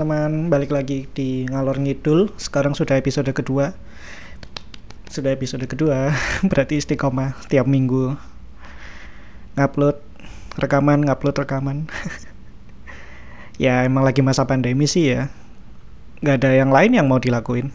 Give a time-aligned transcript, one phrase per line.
[0.00, 2.32] teman-teman, balik lagi di Ngalor Ngidul.
[2.40, 3.76] Sekarang sudah episode kedua.
[5.12, 6.16] Sudah episode kedua,
[6.48, 8.16] berarti istiqomah tiap minggu.
[9.60, 10.00] Ngupload
[10.56, 11.84] rekaman, ngupload rekaman.
[13.60, 15.28] ya emang lagi masa pandemi sih ya.
[16.24, 17.68] Gak ada yang lain yang mau dilakuin.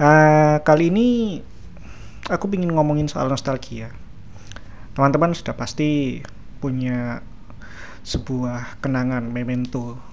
[0.00, 1.08] uh, kali ini
[2.32, 3.92] aku ingin ngomongin soal nostalgia.
[4.96, 6.24] Teman-teman sudah pasti
[6.64, 7.20] punya
[8.00, 10.08] sebuah kenangan memento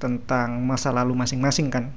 [0.00, 1.92] tentang masa lalu masing-masing kan.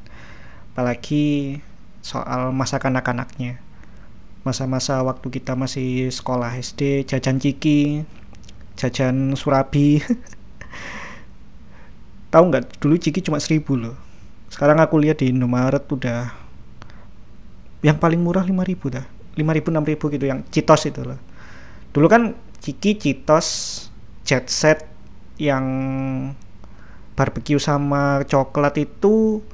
[0.75, 1.57] Apalagi
[2.03, 3.63] soal masa kanak-kanaknya.
[4.43, 8.03] Masa-masa waktu kita masih sekolah SD jajan ciki
[8.75, 10.03] jajan surabi.
[12.33, 12.83] Tahu nggak?
[12.83, 13.95] Dulu ciki cuma seribu loh.
[14.51, 16.29] Sekarang aku lihat di Indomaret udah
[17.83, 19.07] yang paling murah lima ribu dah.
[19.33, 21.17] lima ribu enam ribu gitu yang citos itu loh.
[21.89, 23.47] Dulu kan ciki citos
[24.21, 24.85] jet set
[25.41, 25.65] yang
[27.13, 29.45] barbecue sama coklat itu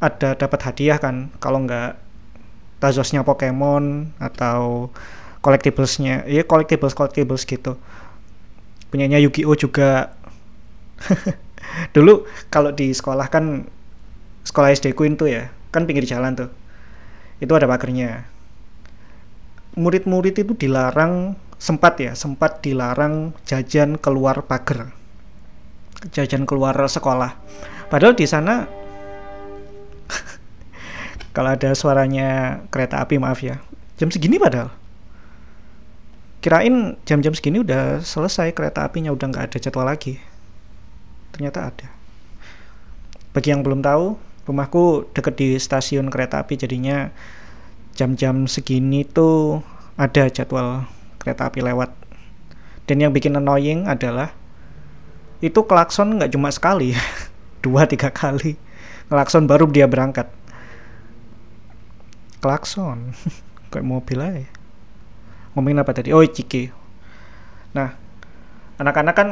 [0.00, 2.00] ada dapat hadiah kan kalau nggak
[2.80, 4.88] Tazosnya Pokemon atau
[5.44, 7.76] collectiblesnya ya collectibles collectibles gitu.
[8.88, 9.54] Punyanya Yu-Gi-Oh!
[9.54, 10.16] juga.
[11.94, 13.68] Dulu kalau di sekolah kan
[14.48, 16.50] sekolah SD Queen tuh ya kan pinggir jalan tuh.
[17.36, 18.24] Itu ada pagernya.
[19.76, 24.96] Murid-murid itu dilarang sempat ya sempat dilarang jajan keluar pagar
[26.08, 27.36] jajan keluar sekolah.
[27.92, 28.64] Padahal di sana
[31.36, 33.60] kalau ada suaranya kereta api maaf ya
[34.00, 34.72] jam segini padahal.
[36.40, 40.16] Kirain jam-jam segini udah selesai kereta apinya udah nggak ada jadwal lagi.
[41.36, 41.88] Ternyata ada.
[43.36, 44.16] Bagi yang belum tahu
[44.48, 47.12] rumahku deket di stasiun kereta api jadinya
[47.92, 49.60] jam-jam segini tuh
[50.00, 50.88] ada jadwal
[51.20, 51.92] kereta api lewat.
[52.88, 54.32] Dan yang bikin annoying adalah
[55.40, 56.92] itu klakson nggak cuma sekali
[57.64, 58.56] dua tiga kali.
[59.10, 60.30] Klakson baru dia berangkat.
[62.40, 63.16] Klakson
[63.72, 64.46] kayak mobil aja.
[65.56, 66.14] Ngomongin apa tadi?
[66.14, 66.76] Oh ciki
[67.70, 67.94] nah
[68.82, 69.28] anak-anak kan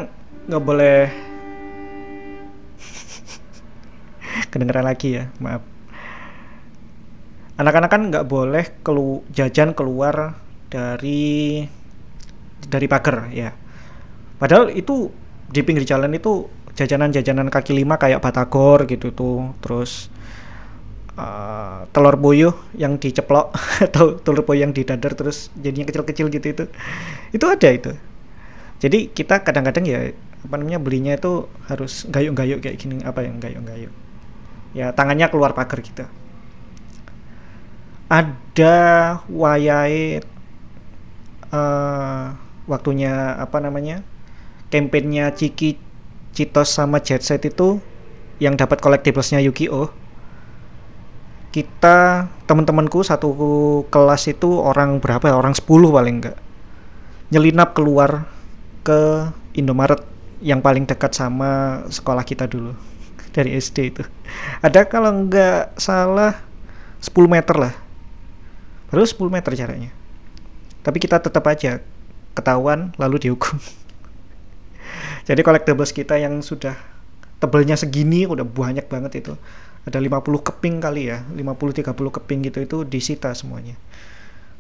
[0.47, 1.11] nggak boleh
[4.51, 5.63] kedengeran lagi ya maaf.
[7.59, 10.39] Anak-anak kan nggak boleh kelu jajan keluar
[10.71, 11.67] dari
[12.63, 13.51] dari pagar ya.
[14.39, 15.11] Padahal itu
[15.49, 19.53] di pinggir jalan itu jajanan-jajanan kaki lima kayak batagor gitu tuh.
[19.65, 20.13] Terus
[21.19, 23.57] uh, telur buyuh yang diceplok
[23.91, 26.65] atau telur buyuh yang didadar terus jadinya kecil-kecil gitu itu.
[27.35, 27.93] Itu ada itu.
[28.79, 30.01] Jadi kita kadang-kadang ya
[30.39, 33.91] apa namanya belinya itu harus gayung-gayung kayak gini apa yang gayung-gayung
[34.77, 36.05] ya tangannya keluar pagar gitu.
[38.09, 38.77] Ada
[39.29, 40.25] wayai
[41.53, 42.27] uh,
[42.65, 44.01] waktunya apa namanya
[44.69, 45.81] kampanyenya Ciki
[46.33, 47.83] Citos sama Jet Set itu
[48.39, 49.91] yang dapat collectiblesnya Yu-Gi-Oh.
[51.51, 53.33] Kita teman-temanku satu
[53.89, 55.33] kelas itu orang berapa?
[55.35, 56.39] Orang 10 paling enggak.
[57.35, 58.29] Nyelinap keluar
[58.87, 60.05] ke Indomaret
[60.39, 62.77] yang paling dekat sama sekolah kita dulu
[63.37, 64.03] dari SD itu.
[64.63, 66.39] Ada kalau enggak salah
[67.03, 67.75] 10 meter lah.
[68.93, 69.99] Baru 10 meter jaraknya
[70.89, 71.85] tapi kita tetap aja
[72.33, 73.61] ketahuan lalu dihukum
[75.29, 76.73] jadi collectibles kita yang sudah
[77.37, 79.37] tebelnya segini udah banyak banget itu.
[79.85, 83.77] Ada 50 keping kali ya 50-30 keping gitu itu disita semuanya.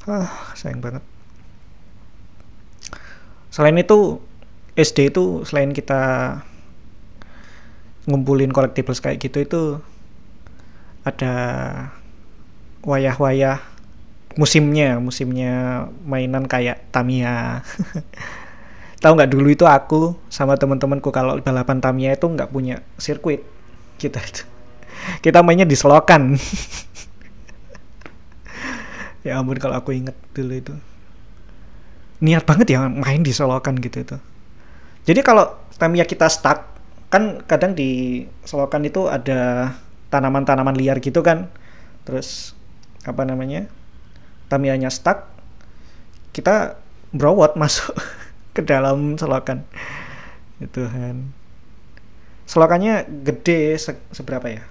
[0.04, 1.00] Ah sayang banget.
[3.48, 4.20] Selain itu
[4.76, 6.00] SD itu selain kita
[8.04, 9.62] ngumpulin collectibles kayak gitu itu
[11.04, 11.34] ada
[12.84, 13.60] wayah-wayah
[14.36, 17.64] musimnya musimnya mainan kayak Tamiya
[18.98, 23.42] tahu nggak dulu itu aku sama teman-temanku kalau balapan Tamiya itu nggak punya sirkuit.
[23.98, 24.42] Kita itu
[25.24, 26.34] kita mainnya di selokan.
[29.26, 30.74] Ya ampun kalau aku inget dulu itu.
[32.22, 34.16] Niat banget ya main di selokan gitu itu.
[35.04, 36.64] Jadi kalau Tamiya kita stuck
[37.10, 39.74] kan kadang di selokan itu ada
[40.08, 41.50] tanaman-tanaman liar gitu kan.
[42.08, 42.56] Terus
[43.04, 43.68] apa namanya
[44.48, 45.28] Tamiyanya stuck
[46.32, 46.80] kita
[47.12, 47.92] browot masuk
[48.58, 49.62] ke dalam selokan.
[50.58, 51.30] Itu kan
[52.50, 54.66] selokannya gede se seberapa ya?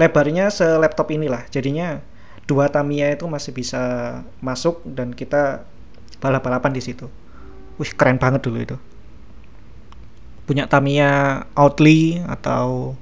[0.00, 1.44] Lebarnya selaptop inilah.
[1.52, 2.00] Jadinya
[2.48, 3.82] dua Tamiya itu masih bisa
[4.40, 5.68] masuk dan kita
[6.24, 7.12] balap-balapan di situ.
[7.76, 8.76] Wih keren banget dulu itu.
[10.48, 12.96] Punya Tamiya Outly atau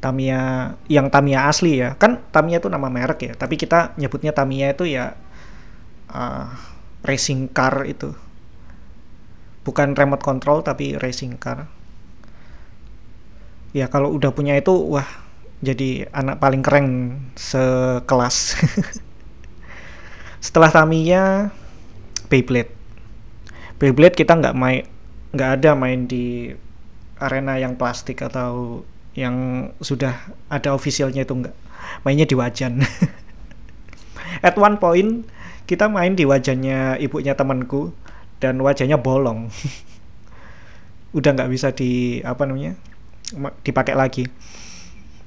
[0.00, 2.00] Tamiya yang Tamiya asli ya.
[2.00, 5.12] Kan Tamiya itu nama merek ya tapi kita nyebutnya Tamiya itu ya
[6.08, 6.48] uh,
[7.04, 8.16] racing car itu
[9.66, 11.66] bukan remote control tapi racing car.
[13.74, 15.04] Ya kalau udah punya itu wah
[15.58, 18.54] jadi anak paling keren sekelas.
[20.46, 21.50] Setelah Tamiya
[22.30, 22.70] Beyblade.
[23.82, 24.86] Beyblade kita nggak main
[25.34, 26.54] nggak ada main di
[27.18, 28.86] arena yang plastik atau
[29.18, 30.14] yang sudah
[30.46, 31.56] ada officialnya itu enggak
[32.06, 32.86] mainnya di wajan.
[34.46, 35.26] At one point
[35.66, 37.90] kita main di wajannya ibunya temanku
[38.42, 39.48] dan wajahnya bolong.
[41.16, 42.76] Udah nggak bisa di apa namanya
[43.64, 44.24] dipakai lagi.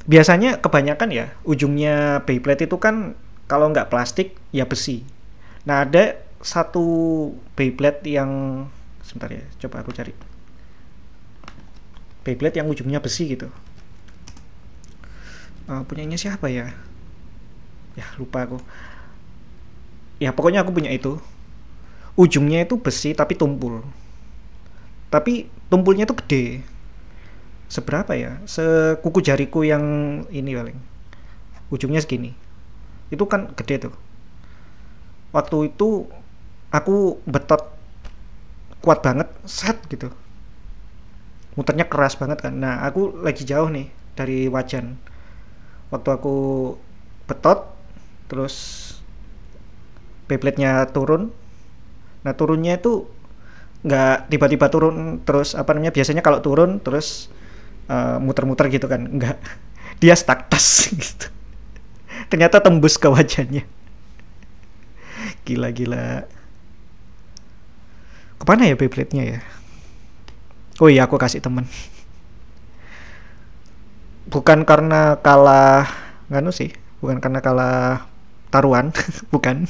[0.09, 3.13] Biasanya kebanyakan ya ujungnya Beyblade itu kan
[3.49, 5.05] kalau nggak plastik ya besi.
[5.65, 6.85] Nah ada satu
[7.57, 8.65] Beyblade yang
[9.03, 10.13] sebentar ya coba aku cari.
[12.23, 13.49] Beyblade yang ujungnya besi gitu.
[15.69, 16.73] Uh, punyanya siapa ya?
[17.93, 18.57] Ya lupa aku.
[20.21, 21.17] Ya pokoknya aku punya itu
[22.19, 23.79] ujungnya itu besi tapi tumpul.
[25.07, 26.45] Tapi tumpulnya itu gede.
[27.71, 28.43] Seberapa ya?
[28.43, 29.83] Sekuku jariku yang
[30.27, 30.75] ini paling.
[31.71, 32.35] Ujungnya segini.
[33.07, 33.95] Itu kan gede tuh.
[35.31, 36.11] Waktu itu
[36.75, 37.71] aku betot
[38.83, 40.11] kuat banget set gitu.
[41.55, 42.59] Muternya keras banget kan.
[42.59, 43.87] Nah aku lagi jauh nih
[44.19, 44.99] dari wajan.
[45.89, 46.35] Waktu aku
[47.31, 47.71] betot
[48.27, 48.85] terus
[50.29, 51.33] Beyblade-nya turun
[52.23, 53.07] nah turunnya itu
[53.79, 57.31] nggak tiba-tiba turun terus apa namanya biasanya kalau turun terus
[57.87, 59.37] eh, muter-muter gitu kan nggak.
[60.03, 61.27] Dia stuck tas gitu.
[62.31, 63.67] Ternyata tembus ke wajahnya.
[65.43, 66.23] Gila-gila.
[68.39, 69.39] Ke mana ya Beyblade-nya ya?
[70.79, 71.67] Oh iya aku kasih temen.
[74.31, 75.89] Bukan karena kalah
[76.31, 76.71] nganu sih.
[77.03, 78.07] Bukan karena kalah
[78.47, 78.95] taruhan
[79.33, 79.67] bukan.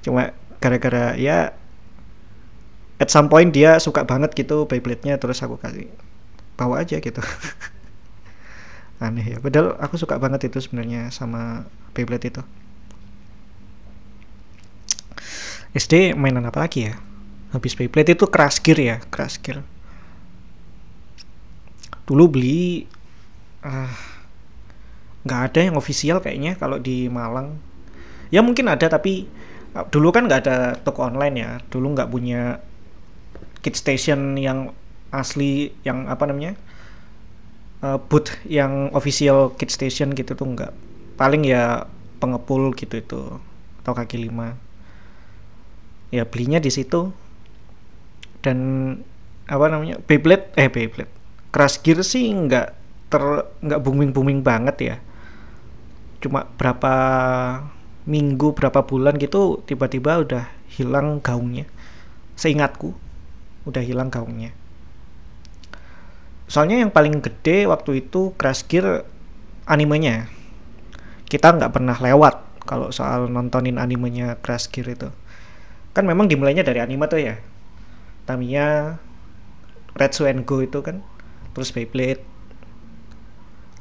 [0.00, 0.32] Cuma
[0.64, 1.52] gara-gara ya
[2.96, 5.92] at some point dia suka banget gitu Beyblade-nya terus aku kasih
[6.56, 7.20] bawa aja gitu.
[9.04, 12.42] Aneh ya padahal aku suka banget itu sebenarnya sama Beyblade itu.
[15.76, 16.96] SD mainan apa lagi ya?
[17.52, 19.60] Habis Beyblade itu Crash Gear ya Crash Gear.
[22.08, 22.88] Dulu beli
[23.60, 23.92] ah
[25.28, 27.60] nggak ada yang official kayaknya kalau di Malang.
[28.32, 29.28] Ya mungkin ada tapi
[29.74, 31.50] dulu kan nggak ada toko online ya.
[31.66, 32.62] Dulu nggak punya
[33.64, 34.70] kit station yang
[35.10, 36.58] asli yang apa namanya
[37.82, 40.72] uh, booth yang official kit station gitu tuh nggak.
[41.18, 41.90] Paling ya
[42.22, 43.20] pengepul gitu itu
[43.82, 44.54] atau kaki lima.
[46.14, 47.10] Ya belinya di situ.
[48.44, 48.58] Dan
[49.50, 51.10] apa namanya Beyblade eh Beyblade.
[51.50, 52.68] Crash Gear sih nggak
[53.10, 53.22] ter
[53.64, 54.96] nggak booming booming banget ya.
[56.22, 56.94] Cuma berapa
[58.04, 60.44] minggu berapa bulan gitu tiba-tiba udah
[60.76, 61.64] hilang gaungnya.
[62.36, 62.92] Seingatku
[63.64, 64.52] udah hilang gaungnya.
[66.44, 69.08] Soalnya yang paling gede waktu itu Crash Gear
[69.64, 70.28] animenya.
[71.24, 75.08] Kita nggak pernah lewat kalau soal nontonin animenya Crash Gear itu.
[75.96, 77.40] Kan memang dimulainya dari anime tuh ya.
[78.28, 79.00] Tamiya
[79.96, 81.00] Red and Go itu kan
[81.56, 82.20] terus Beyblade.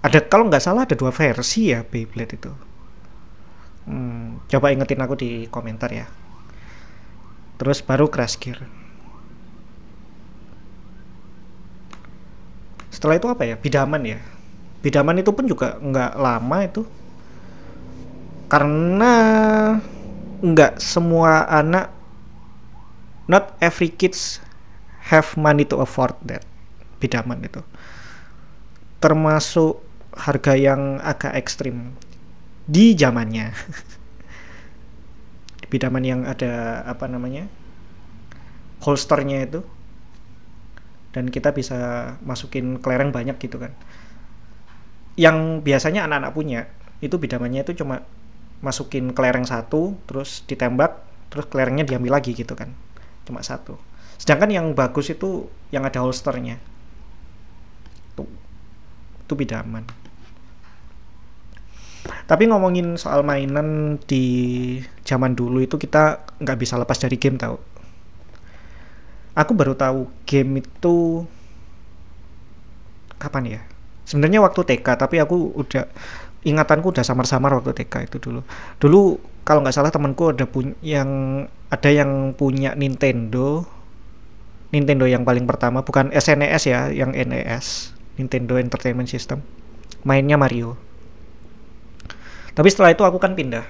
[0.03, 2.72] Ada kalau nggak salah ada dua versi ya Beyblade itu
[3.87, 6.07] hmm, coba ingetin aku di komentar ya.
[7.57, 8.59] Terus baru Crash Gear.
[12.93, 13.55] Setelah itu apa ya?
[13.59, 14.19] Bidaman ya?
[14.83, 16.83] Bidaman itu pun juga nggak lama itu.
[18.51, 19.13] Karena
[20.43, 21.87] nggak semua anak
[23.31, 24.43] not every kids
[25.07, 26.43] have money to afford that
[26.99, 27.63] bidaman itu.
[28.99, 29.79] Termasuk
[30.13, 31.97] harga yang agak ekstrim
[32.67, 33.51] di zamannya.
[35.71, 37.49] Bidaman yang ada apa namanya
[38.83, 39.61] holsternya itu.
[41.13, 43.73] Dan kita bisa masukin kelereng banyak gitu kan.
[45.13, 46.61] Yang biasanya anak-anak punya
[47.03, 48.01] itu bidamannya itu cuma
[48.63, 52.73] masukin kelereng satu terus ditembak terus kelerengnya diambil lagi gitu kan.
[53.29, 53.77] Cuma satu.
[54.17, 56.57] Sedangkan yang bagus itu yang ada holsternya.
[58.17, 58.29] Tuh.
[59.21, 60.02] Itu bidaman
[62.23, 64.25] tapi ngomongin soal mainan di
[65.03, 67.59] zaman dulu itu kita nggak bisa lepas dari game tau.
[69.33, 71.25] Aku baru tahu game itu
[73.19, 73.61] kapan ya?
[74.07, 75.89] Sebenarnya waktu TK tapi aku udah
[76.47, 78.41] ingatanku udah samar-samar waktu TK itu dulu.
[78.79, 79.01] Dulu
[79.43, 81.11] kalau nggak salah temanku ada punya yang
[81.67, 83.67] ada yang punya Nintendo
[84.71, 89.43] Nintendo yang paling pertama bukan SNES e ya yang NES Nintendo Entertainment System.
[90.07, 90.92] Mainnya Mario
[92.53, 93.65] tapi setelah itu aku kan pindah.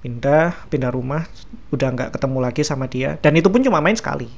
[0.00, 1.28] Pindah pindah rumah
[1.68, 3.20] udah nggak ketemu lagi sama dia.
[3.20, 4.32] Dan itu pun cuma main sekali.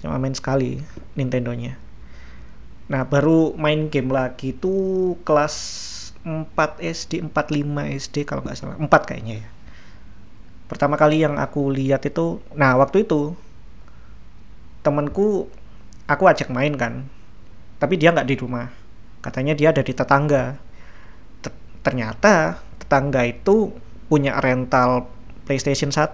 [0.00, 0.80] Cuma main sekali
[1.12, 1.76] Nintendo-nya.
[2.88, 5.54] Nah baru main game lagi tuh kelas
[6.24, 8.80] 4 SD 45 SD kalau nggak salah.
[8.80, 9.48] 4 kayaknya ya.
[10.72, 13.36] Pertama kali yang aku lihat itu nah waktu itu
[14.80, 15.52] temanku
[16.08, 17.04] aku ajak main kan.
[17.76, 18.72] Tapi dia nggak di rumah.
[19.20, 20.71] Katanya dia ada di tetangga
[21.82, 23.74] ternyata tetangga itu
[24.06, 25.10] punya rental
[25.46, 26.10] PlayStation 1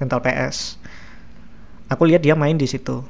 [0.00, 0.80] rental PS
[1.90, 3.02] aku lihat dia main di situ.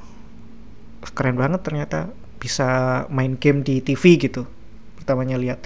[1.13, 2.09] Keren banget ternyata
[2.41, 4.49] bisa main game di TV gitu
[4.97, 5.61] pertamanya lihat.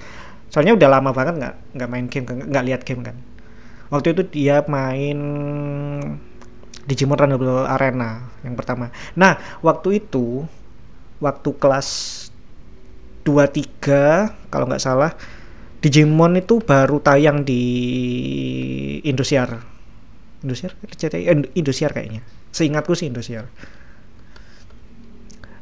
[0.50, 3.16] Soalnya udah lama banget nggak nggak main game nggak lihat game kan.
[3.88, 5.18] Waktu itu dia main
[6.84, 8.90] Digimon Runnable Arena yang pertama.
[9.14, 10.44] Nah waktu itu
[11.22, 11.88] waktu kelas
[13.24, 15.16] 2-3 kalau nggak salah
[15.84, 17.60] Digimon itu baru tayang di
[19.04, 19.60] Indosiar.
[20.40, 20.72] Indosiar?
[21.52, 22.24] Indosiar kayaknya.
[22.56, 23.52] Seingatku sih Indosiar.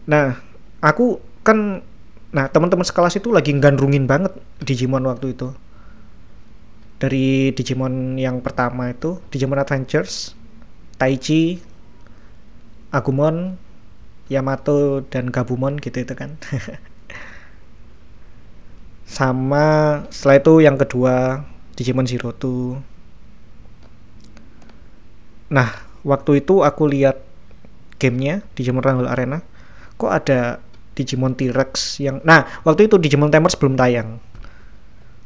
[0.06, 0.38] Nah
[0.78, 1.82] aku kan
[2.30, 4.30] nah teman-teman sekelas itu lagi gandrungin banget
[4.62, 5.50] Digimon waktu itu.
[7.02, 10.38] Dari Digimon yang pertama itu Digimon Adventures
[11.02, 11.58] Taichi
[12.94, 13.58] Agumon
[14.30, 16.38] Yamato dan Gabumon gitu itu kan
[19.12, 21.44] sama setelah itu yang kedua
[21.76, 22.80] Digimon Zero Two.
[25.52, 25.68] Nah
[26.00, 27.20] waktu itu aku lihat
[28.00, 29.44] gamenya Digimon Rumble Arena
[30.00, 30.64] kok ada
[30.96, 34.16] Digimon T-Rex yang nah waktu itu Digimon Tamers belum tayang.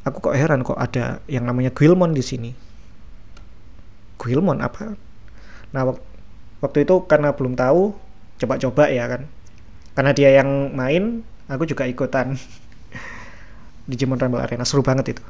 [0.03, 2.51] Aku kok heran kok ada yang namanya Guilmon di sini.
[4.19, 4.99] Guilmon apa?
[5.71, 6.03] Nah wak
[6.59, 7.95] waktu itu karena belum tahu
[8.43, 9.31] coba-coba ya kan.
[9.95, 12.35] Karena dia yang main aku juga ikutan
[13.87, 14.67] Digimon Rumble Arena.
[14.67, 15.23] Seru banget itu.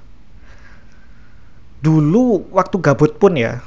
[1.86, 3.62] Dulu waktu gabut pun ya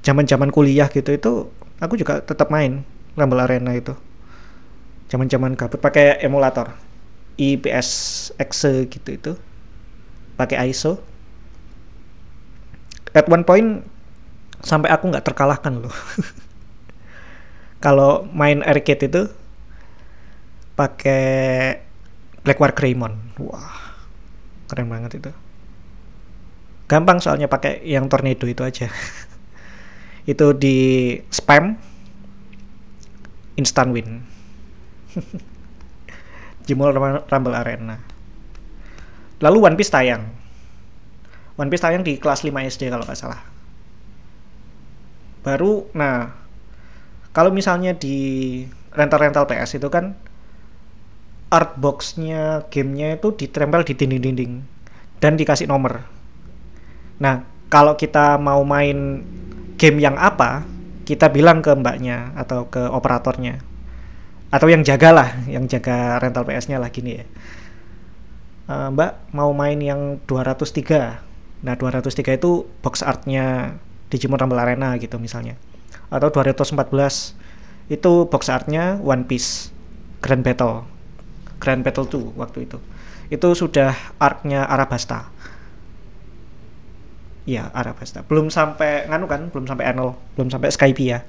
[0.00, 1.32] zaman-zaman kuliah gitu itu
[1.76, 2.82] aku juga tetap main
[3.14, 3.92] Rumble Arena itu.
[5.12, 6.72] Zaman-zaman gabut pakai emulator.
[7.38, 7.88] IPS
[8.40, 9.32] Exe gitu itu.
[10.34, 10.98] Pakai ISO
[13.16, 13.82] at one point
[14.62, 15.94] sampai aku nggak terkalahkan loh.
[17.84, 19.30] Kalau main arcade itu
[20.74, 21.78] pakai
[22.42, 23.14] Blackwater Greymon.
[23.38, 23.87] Wah
[24.68, 25.32] keren banget itu
[26.88, 28.88] gampang soalnya pakai yang tornado itu aja
[30.32, 30.76] itu di
[31.32, 31.76] spam
[33.56, 34.22] instant win
[36.68, 36.92] Jimul
[37.24, 37.96] Rumble Arena.
[39.40, 40.28] Lalu One Piece tayang.
[41.56, 43.40] One Piece tayang di kelas 5 SD kalau nggak salah.
[45.40, 46.36] Baru, nah,
[47.32, 50.12] kalau misalnya di rental-rental PS itu kan
[51.48, 54.52] art box-nya gamenya itu ditempel di dinding-dinding
[55.18, 56.04] dan dikasih nomor.
[57.18, 59.24] Nah, kalau kita mau main
[59.80, 60.64] game yang apa,
[61.08, 63.64] kita bilang ke mbaknya atau ke operatornya
[64.48, 67.24] atau yang jaga lah, yang jaga rental PS-nya lah gini ya.
[68.68, 71.20] Uh, Mbak mau main yang 203.
[71.64, 73.76] Nah, 203 itu box artnya
[74.08, 75.56] Digimon Rumble Arena gitu misalnya.
[76.08, 77.36] Atau 214
[77.88, 79.72] itu box artnya One Piece
[80.20, 80.97] Grand Battle.
[81.58, 82.78] Grand Battle 2 waktu itu.
[83.28, 85.28] Itu sudah artnya Arabasta.
[87.44, 88.24] Iya, Arabasta.
[88.24, 91.22] Belum sampai nganu kan, belum sampai Annual, belum sampai Skype ya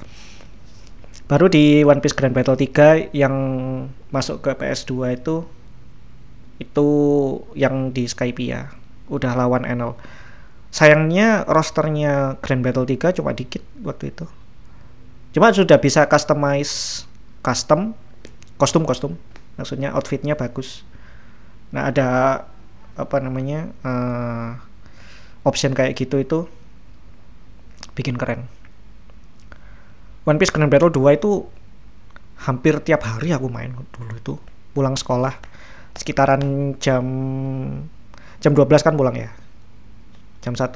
[1.29, 3.35] baru di One Piece Grand Battle 3 yang
[4.09, 5.45] masuk ke PS2 itu
[6.57, 6.87] itu
[7.53, 8.73] yang di Skypiea
[9.13, 9.93] udah lawan Enel
[10.73, 14.25] sayangnya rosternya Grand Battle 3 cuma dikit waktu itu
[15.37, 17.05] cuma sudah bisa customize
[17.45, 17.93] custom
[18.57, 19.13] kostum kostum
[19.59, 20.87] maksudnya outfitnya bagus.
[21.75, 22.07] Nah ada
[22.95, 24.55] apa namanya uh,
[25.43, 26.39] option kayak gitu itu
[27.99, 28.47] bikin keren.
[30.23, 31.43] One Piece Grand Battle 2 itu
[32.39, 34.33] hampir tiap hari aku main dulu itu.
[34.71, 35.35] Pulang sekolah
[35.99, 37.03] sekitaran jam
[38.39, 39.27] jam 12 kan pulang ya.
[40.39, 40.71] Jam 1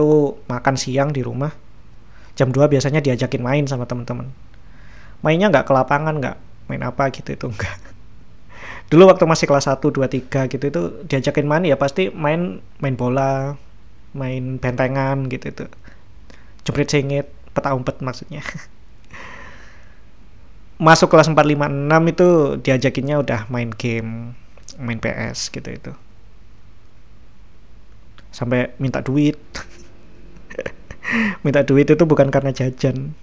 [0.52, 1.56] makan siang di rumah.
[2.36, 4.28] Jam 2 biasanya diajakin main sama temen-temen.
[5.24, 6.38] Mainnya nggak ke lapangan nggak
[6.68, 7.93] main apa gitu itu enggak
[8.92, 12.96] dulu waktu masih kelas 1, 2, 3 gitu itu diajakin main ya pasti main main
[12.96, 13.58] bola
[14.14, 15.66] main bentengan gitu itu
[16.64, 18.46] jepret singit peta umpet maksudnya
[20.84, 24.36] masuk kelas 4 5 6 itu diajakinnya udah main game,
[24.76, 25.92] main PS gitu itu.
[28.36, 29.40] Sampai minta duit.
[31.46, 33.16] minta duit itu bukan karena jajan.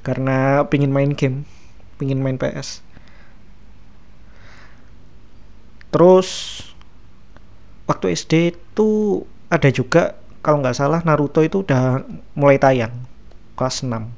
[0.00, 1.46] Karena pingin main game,
[2.02, 2.82] pingin main PS.
[5.90, 6.28] Terus
[7.90, 12.06] waktu SD itu ada juga kalau nggak salah Naruto itu udah
[12.38, 12.94] mulai tayang
[13.58, 14.08] kelas 6.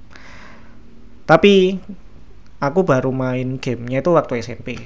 [1.27, 1.81] Tapi
[2.63, 4.79] aku baru main gamenya itu waktu SMP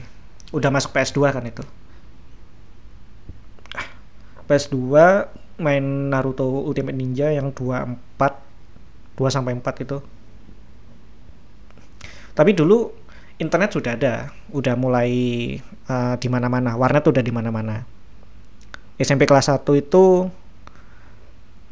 [0.54, 1.64] udah masuk PS2 kan itu.
[4.46, 4.78] PS2
[5.58, 7.98] main Naruto Ultimate Ninja yang 24
[9.18, 9.98] 2 sampai 4 itu.
[12.36, 12.92] Tapi dulu
[13.36, 15.10] internet sudah ada udah mulai
[15.88, 16.76] uh, di mana-mana.
[16.76, 17.84] Warnet udah di mana-mana.
[18.96, 20.24] SMP kelas 1 itu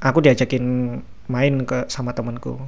[0.04, 0.64] aku diajakin
[1.28, 2.60] main ke sama temanku.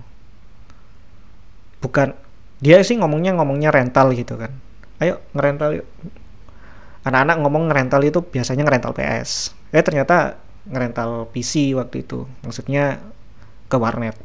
[1.84, 2.16] Bukan
[2.64, 4.56] dia sih ngomongnya ngomongnya rental gitu kan.
[4.96, 5.86] Ayo ngerental yuk.
[7.04, 10.40] Anak-anak ngomong ngerental itu biasanya ngerental PS eh ternyata
[10.72, 12.24] ngerental PC waktu itu.
[12.40, 13.04] Maksudnya
[13.68, 14.16] ke warnet.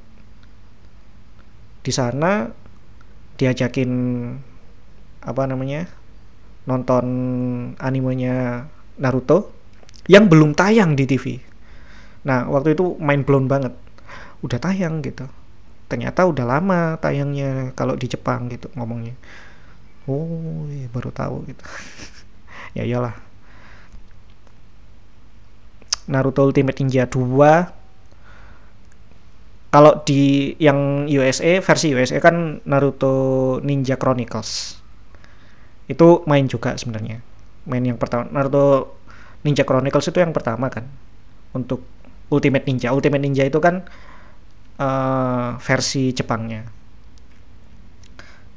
[1.84, 2.48] Di sana
[3.36, 3.92] diajakin
[5.22, 5.86] apa namanya
[6.66, 7.06] nonton
[7.78, 8.66] animenya
[9.02, 9.54] Naruto
[10.10, 11.42] yang belum tayang di TV
[12.22, 13.74] nah waktu itu main blown banget.
[14.46, 15.26] Udah tayang gitu.
[15.90, 19.18] Ternyata udah lama tayangnya kalau di Jepang gitu ngomongnya.
[20.10, 21.64] Oh iya, baru tahu gitu.
[22.72, 23.20] Ya iyalah.
[26.08, 27.68] Naruto Ultimate Ninja 2
[29.76, 34.81] kalau di yang USA versi USA kan Naruto Ninja Chronicles
[35.90, 37.24] itu main juga sebenarnya.
[37.66, 38.30] Main yang pertama.
[38.30, 38.98] Naruto
[39.42, 40.86] Ninja Chronicles itu yang pertama kan.
[41.54, 41.86] Untuk
[42.32, 42.94] Ultimate Ninja.
[42.94, 43.86] Ultimate Ninja itu kan
[44.78, 46.68] uh, versi Jepangnya.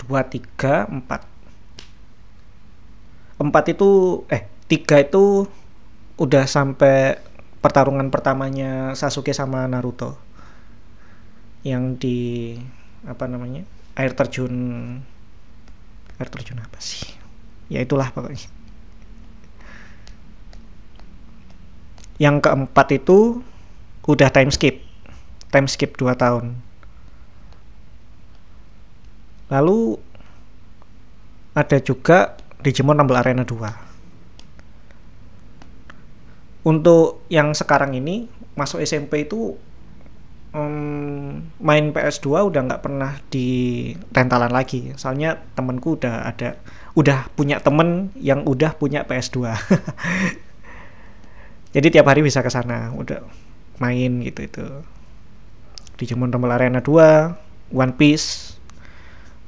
[0.01, 1.25] Dua tiga empat.
[3.41, 5.49] Empat itu eh tiga itu
[6.15, 7.19] udah sampai
[7.59, 10.21] pertarungan pertamanya Sasuke sama Naruto.
[11.65, 12.19] Yang di
[13.09, 13.65] apa namanya
[13.97, 14.53] air terjun
[16.21, 17.03] air terjun apa sih?
[17.73, 18.47] Ya itulah pokoknya.
[22.23, 23.43] Yang keempat itu
[24.07, 24.85] udah time skip.
[25.51, 26.55] Time skip 2 tahun.
[29.51, 29.99] Lalu
[31.55, 32.35] ada juga
[32.65, 33.85] Digimon Rumble Arena 2
[36.65, 39.55] untuk yang sekarang ini masuk SMP itu
[40.55, 44.95] um, main PS2 udah nggak pernah di rentalan lagi.
[44.95, 46.57] Soalnya temenku udah ada
[46.95, 49.51] udah punya temen yang udah punya PS2
[51.75, 53.27] jadi tiap hari bisa ke sana udah
[53.83, 54.67] main gitu itu.
[55.95, 58.59] Di Digimon Rumble Arena 2 One Piece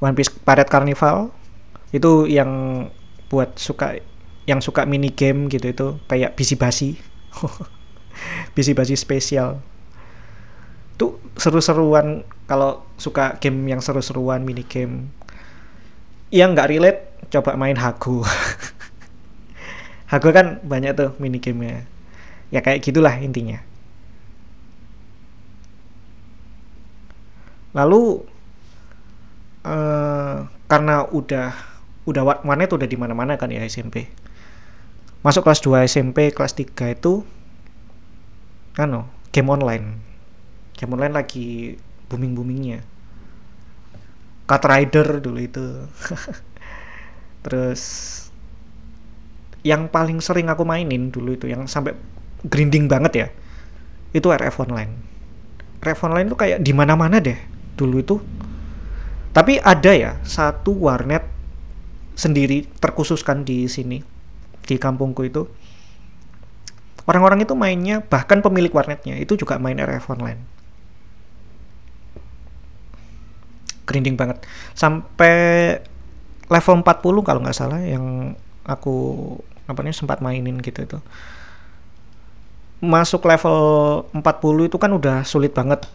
[0.03, 1.31] One Piece Pirate Carnival
[1.95, 2.51] itu yang
[3.31, 3.99] buat suka
[4.47, 6.99] yang suka mini game gitu itu kayak bisi basi
[8.59, 9.63] bisi basi spesial
[10.97, 15.13] tuh seru-seruan kalau suka game yang seru-seruan mini game.
[16.33, 18.25] Yang nggak relate coba main Hago.
[20.11, 21.87] Hago kan banyak tuh mini gamenya.
[22.51, 23.61] Ya kayak gitulah intinya.
[27.77, 28.25] Lalu
[29.67, 31.53] uh, karena udah
[32.07, 34.07] udah warnet udah di mana-mana kan ya SMP
[35.27, 37.27] masuk kelas 2 SMP kelas 3 itu
[38.79, 39.99] kan game online
[40.77, 41.75] game online lagi
[42.07, 42.81] booming boomingnya
[44.47, 45.67] Cut Rider dulu itu.
[47.45, 47.83] Terus
[49.67, 51.99] yang paling sering aku mainin dulu itu yang sampai
[52.47, 53.29] grinding banget ya
[54.15, 54.95] itu RF online.
[55.83, 57.37] RF online tuh kayak di mana-mana deh
[57.75, 58.17] dulu itu.
[59.35, 61.27] Tapi ada ya satu warnet
[62.17, 64.01] sendiri terkhususkan di sini
[64.63, 65.43] di kampungku itu.
[67.07, 70.56] Orang-orang itu mainnya bahkan pemilik warnetnya itu juga main RF online
[73.87, 74.43] grinding banget.
[74.75, 75.79] Sampai
[76.51, 78.35] level 40 kalau nggak salah yang
[78.67, 78.95] aku
[79.67, 80.99] apa nih sempat mainin gitu itu.
[82.83, 83.59] Masuk level
[84.13, 85.87] 40 itu kan udah sulit banget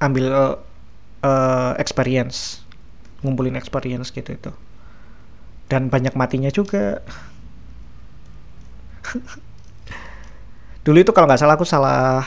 [0.00, 0.58] ambil
[1.22, 2.64] uh, experience
[3.20, 4.52] ngumpulin experience gitu itu.
[5.70, 7.04] Dan banyak matinya juga.
[10.84, 12.24] Dulu itu kalau nggak salah aku salah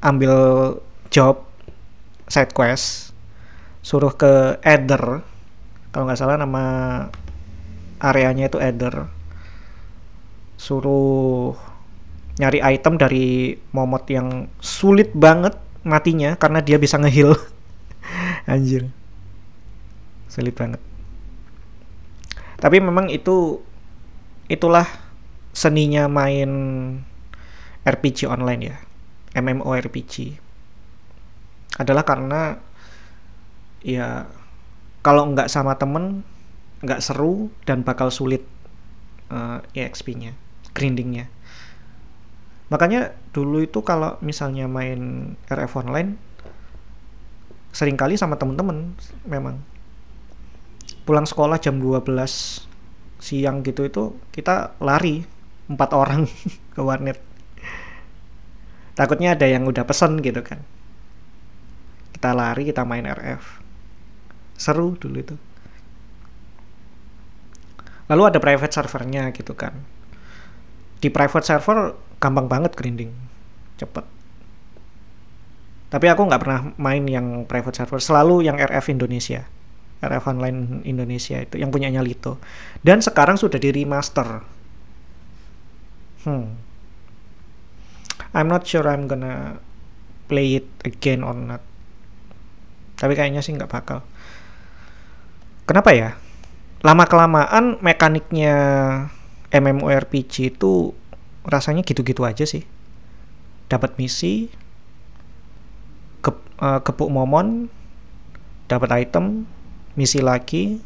[0.00, 0.34] ambil
[1.12, 1.44] job
[2.26, 3.11] side quest
[3.82, 5.26] suruh ke Eder.
[5.92, 6.64] Kalau nggak salah nama
[7.98, 9.10] areanya itu Eder.
[10.56, 11.58] Suruh
[12.40, 17.34] nyari item dari momot yang sulit banget matinya karena dia bisa ngeheal.
[18.50, 18.88] Anjir.
[20.30, 20.80] Sulit banget.
[22.62, 23.58] Tapi memang itu
[24.46, 24.86] itulah
[25.50, 26.50] seninya main
[27.82, 28.76] RPG online ya.
[29.34, 30.38] MMORPG
[31.80, 32.60] adalah karena
[33.82, 34.30] ya
[35.02, 36.22] kalau nggak sama temen
[36.82, 38.42] nggak seru dan bakal sulit
[39.30, 40.34] uh, eh, EXP-nya
[40.74, 41.30] grindingnya.
[42.72, 46.16] Makanya dulu itu kalau misalnya main RF online
[47.72, 48.96] sering kali sama temen-temen
[49.28, 49.60] memang.
[51.02, 52.06] Pulang sekolah jam 12
[53.22, 55.22] siang gitu itu kita lari
[55.70, 56.26] empat orang
[56.74, 57.18] ke warnet.
[58.98, 60.60] Takutnya ada yang udah pesen gitu kan.
[62.12, 63.61] Kita lari kita main RF
[64.62, 65.34] seru dulu itu.
[68.06, 69.74] Lalu ada private servernya gitu kan.
[71.02, 73.10] Di private server gampang banget grinding.
[73.74, 74.06] Cepet.
[75.90, 77.98] Tapi aku nggak pernah main yang private server.
[77.98, 79.42] Selalu yang RF Indonesia.
[80.02, 82.38] RF Online Indonesia itu yang punyanya Lito.
[82.82, 84.42] Dan sekarang sudah di remaster.
[86.22, 86.54] Hmm.
[88.32, 89.58] I'm not sure I'm gonna
[90.30, 91.62] play it again or not.
[92.98, 94.06] Tapi kayaknya sih nggak bakal
[95.68, 96.10] kenapa ya?
[96.82, 98.54] Lama kelamaan mekaniknya
[99.52, 100.96] MMORPG itu
[101.46, 102.66] rasanya gitu-gitu aja sih.
[103.70, 104.50] Dapat misi
[106.22, 107.70] ke, uh, kepuk momon
[108.66, 109.44] dapat item
[109.92, 110.80] misi lagi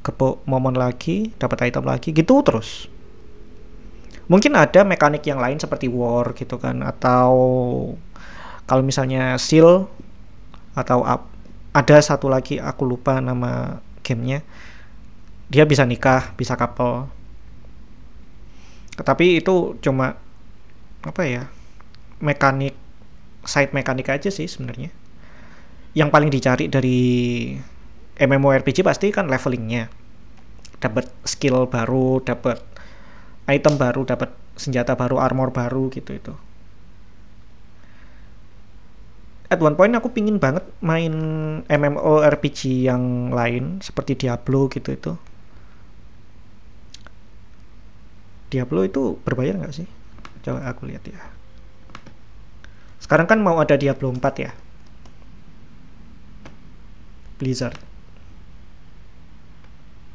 [0.00, 2.86] kepuk momon lagi dapat item lagi gitu terus.
[4.26, 7.30] Mungkin ada mekanik yang lain seperti war gitu kan atau
[8.66, 9.86] kalau misalnya seal
[10.74, 11.35] atau up
[11.76, 14.40] ada satu lagi aku lupa nama gamenya.
[15.52, 17.04] Dia bisa nikah bisa couple.
[18.96, 20.16] Tapi itu cuma
[21.04, 21.52] apa ya
[22.24, 22.72] mekanik
[23.44, 24.88] side mekanik aja sih sebenarnya.
[25.92, 27.00] Yang paling dicari dari
[28.16, 29.92] MMORPG pasti kan levelingnya.
[30.80, 32.56] Dapat skill baru dapat
[33.52, 36.32] item baru dapat senjata baru armor baru gitu itu
[39.46, 41.14] at one point aku pingin banget main
[41.70, 45.12] MMORPG yang lain seperti Diablo gitu itu.
[48.50, 49.88] Diablo itu berbayar nggak sih?
[50.46, 51.18] Coba aku lihat ya.
[53.02, 54.50] Sekarang kan mau ada Diablo 4 ya?
[57.38, 57.78] Blizzard.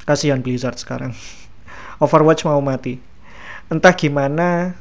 [0.04, 1.16] Kasihan Blizzard sekarang.
[2.04, 2.98] Overwatch mau mati.
[3.70, 4.76] Entah gimana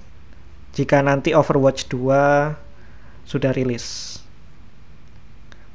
[0.76, 4.18] jika nanti Overwatch 2 sudah rilis.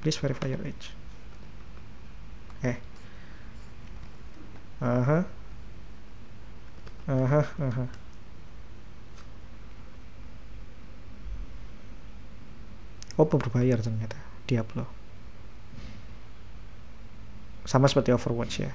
[0.06, 0.94] Please verify your age.
[2.62, 2.78] Eh.
[4.78, 5.26] Aha.
[7.10, 7.84] Aha, aha.
[13.18, 14.14] Oh, berbayar ternyata
[14.46, 14.86] Diablo.
[17.66, 18.70] Sama seperti Overwatch ya.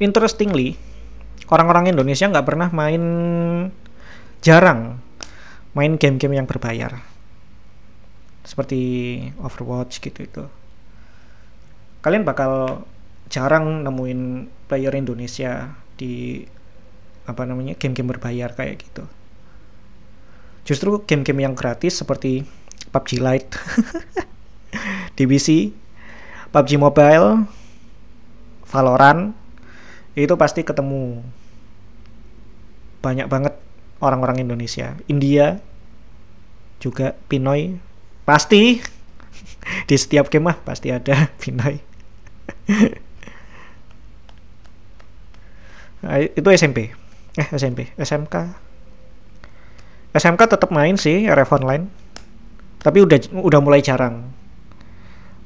[0.00, 0.80] interestingly
[1.52, 3.04] orang-orang Indonesia nggak pernah main
[4.40, 4.99] jarang
[5.74, 6.98] main game-game yang berbayar.
[8.42, 8.80] Seperti
[9.38, 10.44] Overwatch gitu itu.
[12.00, 12.82] Kalian bakal
[13.30, 16.42] jarang nemuin player Indonesia di
[17.28, 19.04] apa namanya game-game berbayar kayak gitu.
[20.66, 22.42] Justru game-game yang gratis seperti
[22.90, 23.54] PUBG Lite
[25.16, 25.70] DBC
[26.50, 27.46] PUBG Mobile
[28.66, 29.34] Valorant
[30.18, 31.22] itu pasti ketemu.
[33.02, 33.54] Banyak banget
[34.00, 34.96] orang-orang Indonesia.
[35.06, 35.60] India
[36.80, 37.76] juga Pinoy
[38.24, 38.80] pasti.
[39.88, 41.76] Di setiap game mah pasti ada Pinoy.
[46.00, 46.96] Nah, itu SMP
[47.36, 48.56] eh SMP SMK
[50.10, 51.86] SMK tetap main sih RF online.
[52.82, 54.26] Tapi udah udah mulai jarang.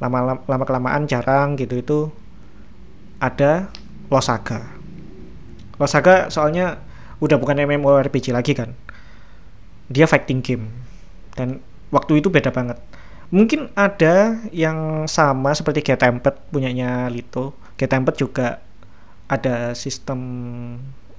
[0.00, 1.76] Lama lama kelamaan jarang gitu.
[1.76, 1.98] Itu
[3.20, 3.68] ada
[4.08, 4.64] Losaga.
[5.76, 6.80] Losaga soalnya
[7.20, 8.74] udah bukan MMORPG lagi kan.
[9.90, 10.70] Dia fighting game.
[11.34, 12.80] Dan waktu itu beda banget.
[13.34, 17.54] Mungkin ada yang sama seperti Get Tempest punyanya Lito.
[17.74, 18.62] Get Tempest juga
[19.26, 20.20] ada sistem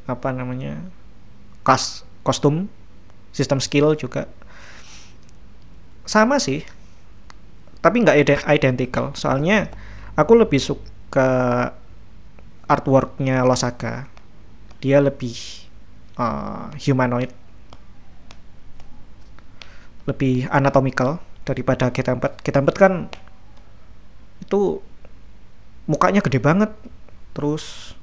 [0.08, 0.79] apa namanya?
[1.65, 2.71] Kas, kostum,
[3.36, 4.31] sistem skill juga
[6.08, 6.63] sama sih.
[7.84, 9.12] Tapi nggak identical.
[9.13, 9.69] Soalnya
[10.15, 11.69] aku lebih suka
[12.65, 14.10] artworknya Losaka
[14.86, 15.64] dia lebih
[16.19, 17.32] uh, humanoid.
[20.06, 22.93] Lebih anatomical daripada Ketempet Ketempet kan
[24.41, 24.82] itu
[25.86, 26.71] mukanya gede banget
[27.32, 27.95] terus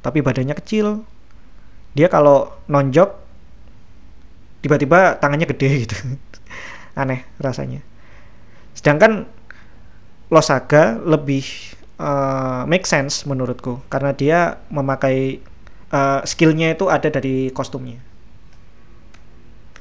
[0.00, 1.02] tapi badannya kecil.
[1.96, 3.10] Dia kalau nonjok
[4.60, 5.96] tiba-tiba tangannya gede gitu.
[7.00, 7.82] Aneh rasanya.
[8.76, 9.26] Sedangkan
[10.26, 11.46] Losaga lebih
[12.02, 14.38] uh, make sense menurutku karena dia
[14.74, 15.38] memakai
[15.90, 18.00] uh, skillnya itu ada dari kostumnya.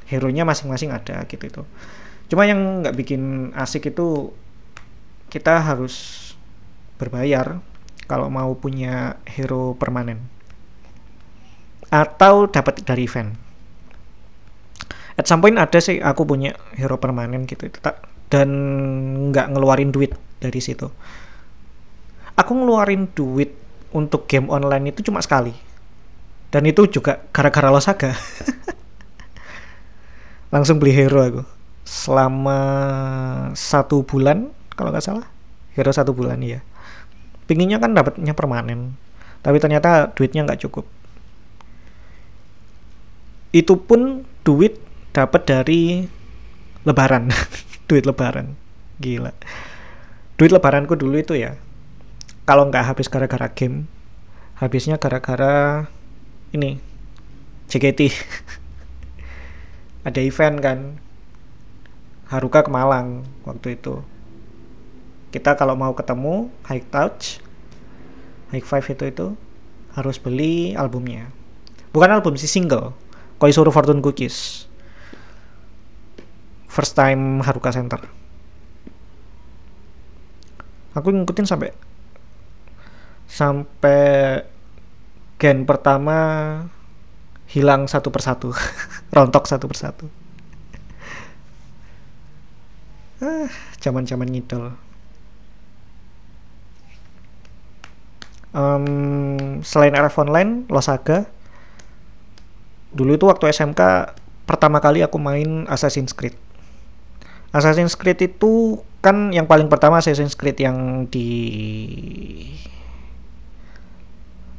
[0.05, 1.63] Hero nya masing-masing ada gitu itu.
[2.29, 4.33] Cuma yang nggak bikin asik itu
[5.33, 6.21] kita harus
[7.01, 7.57] berbayar
[8.05, 10.21] kalau mau punya hero permanen.
[11.89, 13.33] Atau dapat dari event.
[15.15, 17.77] At some point ada sih aku punya hero permanen gitu itu.
[17.81, 18.49] Tak dan
[19.31, 20.89] nggak ngeluarin duit dari situ.
[22.35, 23.55] Aku ngeluarin duit
[23.95, 25.55] untuk game online itu cuma sekali
[26.55, 28.15] dan itu juga gara-gara Losaga
[30.55, 31.43] langsung beli hero aku.
[31.83, 32.59] Selama
[33.51, 35.27] satu bulan kalau nggak salah.
[35.75, 36.63] Hero satu bulan ya
[37.43, 38.95] pinginnya kan dapatnya permanen.
[39.43, 40.87] Tapi ternyata duitnya nggak cukup.
[43.51, 44.79] Itu pun duit
[45.11, 46.07] dapat dari
[46.87, 47.35] lebaran.
[47.91, 48.57] Duit lebaran.
[48.97, 49.35] Gila.
[50.39, 51.59] Duit lebaranku dulu itu ya
[52.45, 53.89] kalau nggak habis gara-gara game
[54.61, 55.89] habisnya gara-gara
[56.55, 56.79] ini
[57.67, 58.15] JKT
[60.07, 60.79] ada event kan
[62.25, 64.01] Haruka ke Malang waktu itu.
[65.29, 67.37] Kita kalau mau ketemu High Touch
[68.49, 69.27] High Five itu itu
[69.93, 71.29] harus beli albumnya.
[71.93, 72.97] Bukan album sih single
[73.37, 74.65] Koizuru Fortune Cookies.
[76.71, 77.99] First time Haruka Center.
[80.95, 81.75] Aku ngikutin sampai
[83.27, 84.43] sampai
[85.39, 86.17] gen pertama
[87.51, 88.51] hilang satu persatu
[89.15, 90.05] rontok satu persatu.
[93.23, 94.73] Ah zaman zaman ngidol.
[98.55, 101.27] Um, selain RF online Losaga
[102.95, 104.15] dulu itu waktu SMK
[104.47, 106.33] pertama kali aku main Assassin's Creed.
[107.51, 111.27] Assassin's Creed itu kan yang paling pertama Assassin's Creed yang di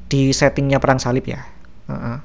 [0.07, 1.43] di settingnya perang salib ya.
[1.87, 2.19] Uh -uh.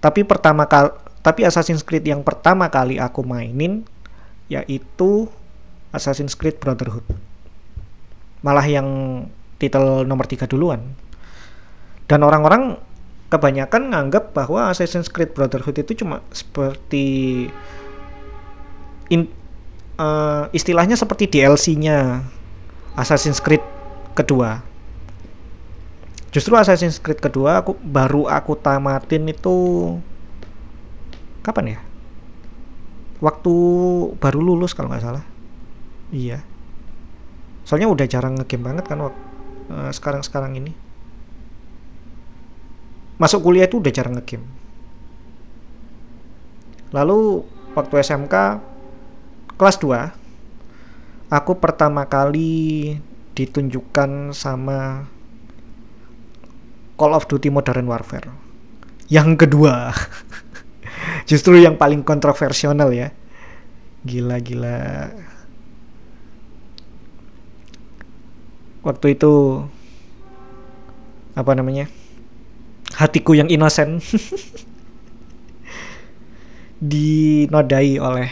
[0.00, 0.92] Tapi pertama kali
[1.26, 3.82] tapi Assassin's Creed yang pertama kali aku mainin
[4.46, 5.26] yaitu
[5.90, 7.02] Assassin's Creed Brotherhood.
[8.46, 8.88] Malah yang
[9.58, 10.94] titel nomor tiga duluan.
[12.06, 12.78] Dan orang-orang
[13.26, 17.50] kebanyakan nganggap bahwa Assassin's Creed Brotherhood itu cuma seperti
[19.10, 19.26] in,
[19.98, 22.22] uh, istilahnya seperti DLC-nya
[22.94, 23.62] Assassin's Creed
[24.14, 24.62] kedua.
[26.36, 29.56] Justru Assassin's Creed kedua aku baru aku tamatin itu
[31.40, 31.80] kapan ya?
[33.24, 33.54] Waktu
[34.20, 35.24] baru lulus kalau nggak salah.
[36.12, 36.44] Iya.
[37.64, 39.16] Soalnya udah jarang ngegame banget kan waktu
[39.72, 40.76] uh, sekarang-sekarang ini.
[43.16, 44.44] Masuk kuliah itu udah jarang ngegame.
[46.92, 48.60] Lalu waktu SMK
[49.56, 53.00] kelas 2 aku pertama kali
[53.32, 55.08] ditunjukkan sama
[56.96, 58.28] Call of Duty Modern Warfare.
[59.06, 59.92] Yang kedua
[61.30, 63.12] justru yang paling kontroversial ya.
[64.06, 65.10] Gila-gila
[68.86, 69.66] waktu itu
[71.34, 71.90] apa namanya
[72.94, 73.98] hatiku yang inosen
[76.92, 78.30] dinodai oleh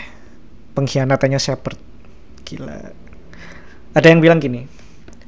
[0.73, 1.79] pengkhianatannya Shepard.
[2.47, 2.79] Gila.
[3.95, 4.85] Ada yang bilang gini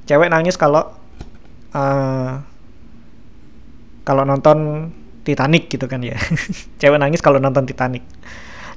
[0.07, 0.95] cewek nangis kalau
[1.75, 2.33] uh,
[4.07, 4.89] kalau nonton
[5.27, 6.15] Titanic gitu kan ya.
[6.81, 8.07] Cewek nangis kalau nonton Titanic.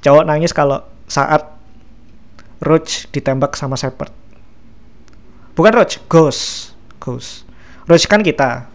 [0.02, 1.46] Cowok nangis kalau saat
[2.60, 4.10] Roach ditembak sama Shepard.
[5.54, 6.74] Bukan Roach Ghost.
[6.98, 7.46] Ghost.
[7.86, 8.66] Roach kan kita.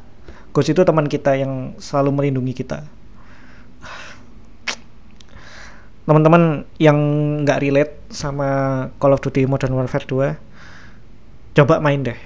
[0.55, 2.87] Ghost itu teman kita yang selalu melindungi kita.
[6.07, 6.97] Teman-teman yang
[7.43, 8.49] nggak relate sama
[9.03, 12.19] Call of Duty Modern Warfare 2 coba main deh.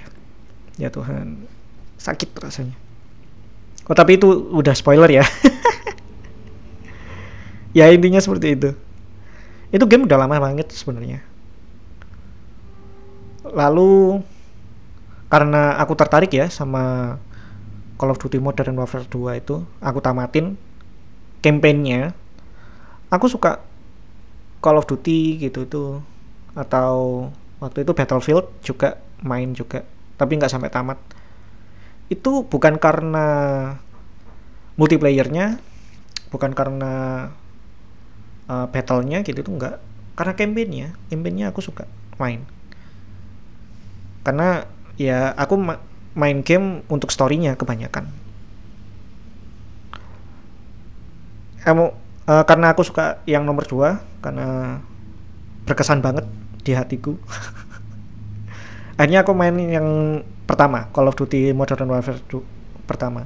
[0.77, 1.49] Ya Tuhan.
[1.97, 2.88] Sakit rasanya
[3.89, 5.25] oh tapi itu udah spoiler ya.
[7.69, 8.73] Ya intinya seperti itu.
[9.69, 11.21] Itu game udah lama banget sebenarnya.
[13.45, 14.25] Lalu
[15.29, 17.15] karena aku tertarik ya sama
[18.01, 20.57] Call of Duty Modern Warfare 2 itu aku tamatin
[21.45, 22.17] campaignnya.
[23.13, 23.61] Aku suka
[24.65, 26.01] Call of Duty gitu tuh
[26.57, 27.29] atau
[27.61, 29.85] waktu itu Battlefield juga main juga
[30.17, 30.97] tapi nggak sampai tamat
[32.09, 33.27] itu bukan karena
[34.75, 35.61] multiplayernya
[36.33, 36.93] bukan karena
[38.49, 39.75] uh, battlenya gitu tuh nggak
[40.17, 41.85] karena campaignnya campaignnya aku suka
[42.19, 42.43] main.
[44.25, 44.67] Karena
[44.99, 45.79] ya aku ma
[46.17, 48.11] main game untuk storynya kebanyakan.
[51.63, 51.85] Kamu
[52.27, 54.81] uh, karena aku suka yang nomor dua karena
[55.63, 56.25] berkesan banget
[56.65, 57.15] di hatiku
[58.99, 59.87] akhirnya aku main yang
[60.43, 62.43] pertama Call of Duty Modern Warfare 2
[62.83, 63.23] pertama.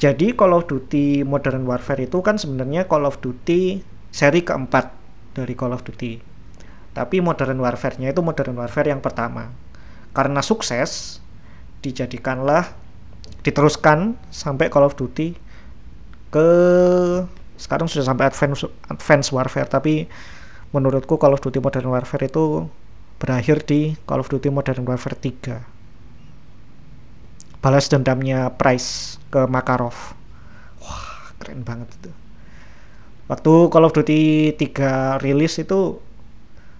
[0.00, 4.96] Jadi Call of Duty Modern Warfare itu kan sebenarnya Call of Duty seri keempat
[5.36, 6.24] dari Call of Duty.
[6.96, 9.52] Tapi Modern Warfare-nya itu Modern Warfare yang pertama.
[10.16, 11.20] Karena sukses
[11.84, 12.72] dijadikanlah
[13.44, 15.36] diteruskan sampai Call of Duty
[16.32, 16.48] ke
[17.60, 19.68] sekarang sudah sampai advance warfare.
[19.68, 20.08] Tapi
[20.72, 22.72] menurutku Call of Duty Modern Warfare itu
[23.20, 25.60] berakhir di Call of Duty Modern Warfare 3
[27.60, 30.16] balas dendamnya Price ke Makarov.
[30.80, 32.08] Wah keren banget itu.
[33.28, 36.00] Waktu Call of Duty 3 rilis itu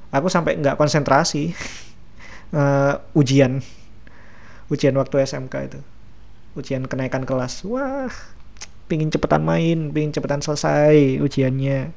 [0.08, 1.52] aku sampai nggak konsentrasi.
[2.50, 3.60] Uh, ujian.
[4.72, 5.80] Ujian waktu SMK itu.
[6.56, 7.60] Ujian kenaikan kelas.
[7.68, 8.08] Wah
[8.90, 11.94] pingin cepetan main pingin cepetan selesai ujiannya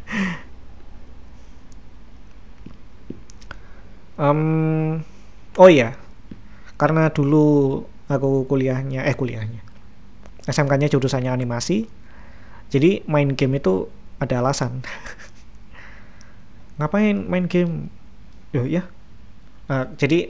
[4.18, 5.00] um,
[5.56, 5.96] oh iya.
[6.76, 9.62] Karena dulu aku kuliahnya eh kuliahnya.
[10.48, 11.86] SMK-nya jurusannya animasi.
[12.72, 13.86] Jadi main game itu
[14.18, 14.82] ada alasan.
[16.80, 17.92] Ngapain main game?
[18.52, 18.84] Yo ya
[19.72, 20.28] uh, jadi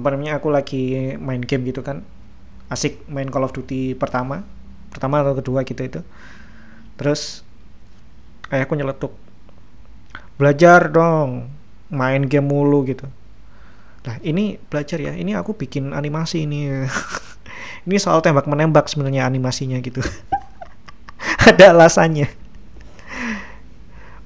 [0.00, 2.06] apa namanya aku lagi main game gitu kan.
[2.70, 4.46] Asik main Call of Duty pertama.
[4.94, 6.00] Pertama atau kedua gitu itu.
[6.94, 7.42] Terus
[8.50, 9.14] ayahku nyeletuk
[10.40, 11.52] belajar dong
[11.90, 13.04] main game mulu gitu.
[14.06, 16.70] Nah ini belajar ya ini aku bikin animasi ini.
[17.80, 20.04] Ini soal tembak menembak sebenarnya animasinya gitu.
[21.48, 22.28] Ada alasannya.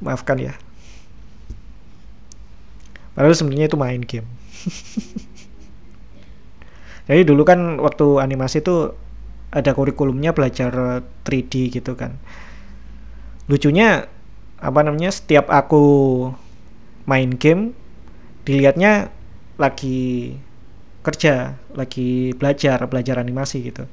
[0.03, 0.59] Maafkan ya.
[3.15, 4.27] Padahal sebenarnya itu main game.
[7.07, 8.91] Jadi dulu kan waktu animasi itu
[9.55, 12.19] ada kurikulumnya belajar 3D gitu kan.
[13.47, 14.11] Lucunya
[14.59, 16.27] apa namanya setiap aku
[17.05, 17.77] main game
[18.45, 19.13] dilihatnya
[19.61, 20.37] lagi
[21.05, 23.85] kerja lagi belajar belajar animasi gitu.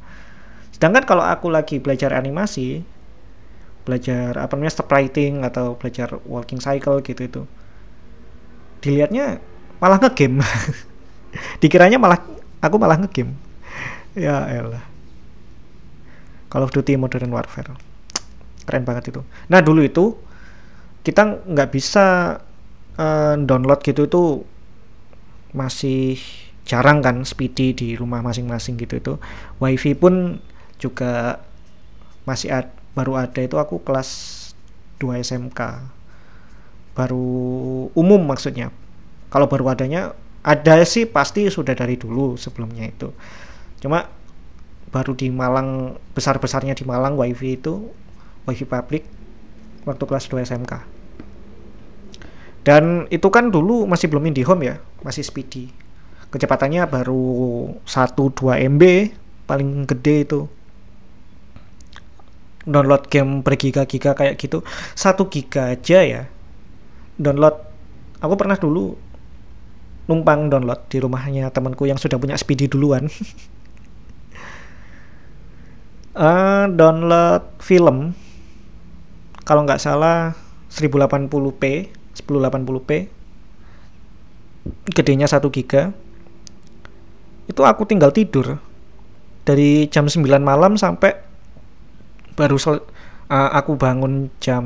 [0.71, 2.82] Sedangkan kalau aku lagi belajar animasi
[3.82, 7.41] belajar apa namanya step writing atau belajar walking cycle gitu itu
[8.82, 9.43] dilihatnya
[9.84, 10.41] malah ngegame.
[11.62, 12.19] Dikiranya malah
[12.63, 13.36] aku malah ngegame.
[14.12, 14.84] Ya elah.
[16.52, 17.71] Call of Duty Modern Warfare.
[18.67, 19.24] Keren banget itu.
[19.47, 20.19] Nah dulu itu
[21.08, 22.36] kita nggak bisa
[22.97, 24.23] uh, download gitu itu
[25.51, 26.17] masih
[26.63, 29.13] jarang kan speedy di rumah masing-masing gitu itu
[29.60, 30.39] wifi pun
[30.80, 31.43] juga
[32.23, 34.39] masih ad, baru ada itu aku kelas
[35.01, 35.62] 2 SMK
[36.93, 37.27] baru
[37.95, 38.69] umum maksudnya.
[39.32, 40.12] Kalau baru adanya
[40.43, 43.15] ada sih pasti sudah dari dulu sebelumnya itu.
[43.80, 44.12] Cuma
[44.91, 47.89] baru di Malang besar-besarnya di Malang wifi itu
[48.43, 49.08] wifi publik
[49.88, 51.01] waktu kelas 2 SMK
[52.62, 55.74] dan itu kan dulu masih belum IndiHome ya masih speedy.
[56.32, 57.26] Kecepatannya baru
[57.84, 58.84] 1-2 MB
[59.50, 60.41] paling gede itu.
[62.63, 64.62] Download game bergiga-giga kayak gitu.
[64.93, 66.21] Satu giga aja ya.
[67.17, 67.58] Download.
[68.21, 68.93] Aku pernah dulu
[70.06, 73.10] numpang download di rumahnya temanku yang sudah punya speedy duluan.
[76.13, 78.13] Uh, download film.
[79.41, 80.38] Kalau nggak salah
[80.69, 82.89] 1080p 1080p
[84.93, 85.95] gedenya 1 giga
[87.50, 88.62] itu aku tinggal tidur
[89.43, 91.17] dari jam 9 malam sampai
[92.38, 92.80] baru sel,
[93.28, 94.63] uh, aku bangun jam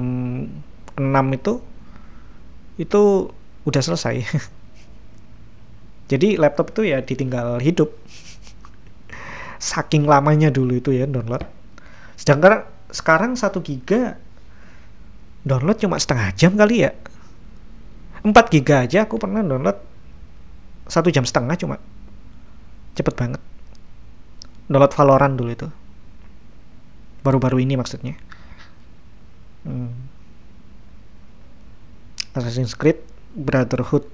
[0.99, 1.01] 6
[1.37, 1.53] itu
[2.75, 3.01] itu
[3.65, 4.21] udah selesai.
[6.11, 7.89] Jadi laptop itu ya ditinggal hidup.
[9.73, 11.47] Saking lamanya dulu itu ya download.
[12.19, 14.19] Sedangkan sekarang satu giga
[15.41, 16.91] download cuma setengah jam kali ya
[18.25, 19.77] 4 giga aja aku pernah download
[20.89, 21.77] satu jam setengah cuma.
[22.97, 23.41] Cepet banget.
[24.65, 25.67] Download Valorant dulu itu.
[27.21, 28.17] Baru-baru ini maksudnya.
[29.61, 29.93] Hmm.
[32.33, 32.97] Assassin's Creed
[33.37, 34.09] Brotherhood.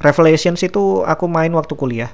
[0.00, 2.12] Revelations itu aku main waktu kuliah.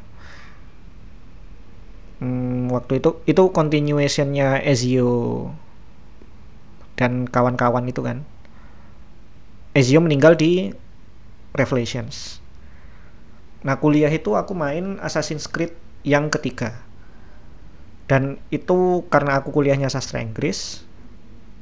[2.22, 5.50] Hmm, waktu itu itu continuationnya Ezio
[6.94, 8.22] dan kawan-kawan itu kan.
[9.76, 10.72] Ezio meninggal di
[11.56, 12.44] Revelations.
[13.64, 15.74] Nah kuliah itu aku main Assassin's Creed
[16.06, 16.84] yang ketiga.
[18.06, 20.86] Dan itu karena aku kuliahnya sastra Inggris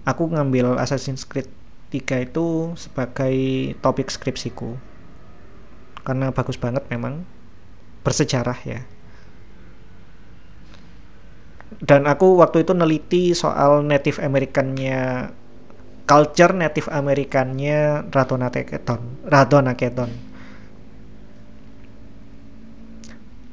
[0.05, 1.49] aku ngambil Assassin's Creed
[1.89, 3.37] 3 itu sebagai
[3.81, 4.77] topik skripsiku.
[6.05, 7.25] Karena bagus banget memang
[8.05, 8.85] bersejarah ya.
[11.81, 15.33] Dan aku waktu itu neliti soal Native Americannya
[16.05, 20.11] culture Native Americannya Radona Keton Radona Keton.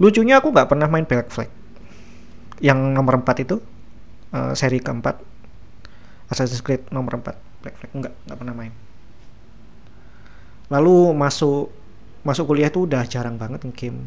[0.01, 1.49] Lucunya aku nggak pernah main Black Flag.
[2.61, 3.61] Yang nomor 4 itu
[4.33, 5.21] uh, seri keempat
[6.29, 7.91] Assassin's Creed nomor 4 Black Flag.
[7.93, 8.73] Enggak enggak pernah main.
[10.73, 11.71] Lalu masuk
[12.25, 14.03] masuk kuliah itu udah jarang banget ngegame.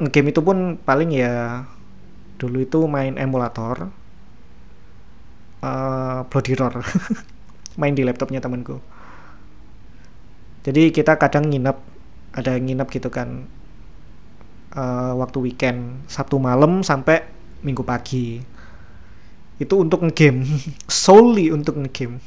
[0.00, 1.66] Ngegame itu pun paling ya
[2.40, 3.92] dulu itu main emulator
[5.64, 6.80] uh, Bloody Roar
[7.80, 8.80] main di laptopnya temanku.
[10.60, 11.76] Jadi kita kadang nginep
[12.36, 13.48] ada nginep gitu kan.
[14.70, 17.26] Uh, waktu weekend Sabtu malam sampai
[17.60, 18.40] Minggu pagi.
[19.60, 20.44] Itu untuk ngegame.
[20.88, 22.20] Solely untuk ngegame.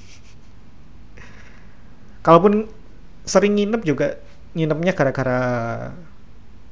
[2.24, 2.70] Kalaupun
[3.26, 4.22] sering nginep juga
[4.54, 5.42] nginepnya gara-gara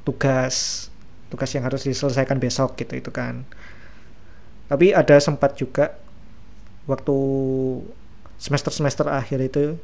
[0.06, 0.86] tugas
[1.32, 3.42] tugas yang harus diselesaikan besok gitu itu kan.
[4.68, 6.01] Tapi ada sempat juga
[6.90, 7.16] waktu
[8.42, 9.78] semester-semester akhir itu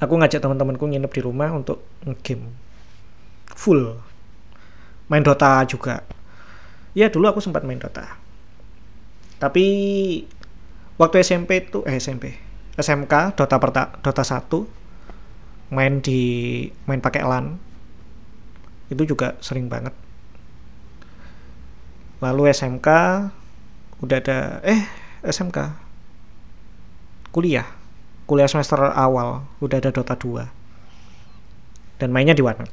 [0.00, 2.48] aku ngajak teman-temanku nginep di rumah untuk ngegame.
[3.52, 3.98] Full.
[5.10, 6.04] Main Dota juga.
[6.94, 8.16] Ya dulu aku sempat main Dota.
[9.38, 9.66] Tapi
[10.98, 12.34] waktu SMP itu eh SMP
[12.78, 16.20] SMK Dota perta Dota 1 main di
[16.86, 17.58] main pakai LAN.
[18.88, 19.92] Itu juga sering banget.
[22.24, 22.88] Lalu SMK
[23.98, 25.58] udah ada eh SMK
[27.34, 27.66] kuliah.
[28.28, 29.48] Kuliah semester awal.
[29.62, 30.58] Udah ada Dota 2
[31.98, 32.70] dan mainnya di warnet.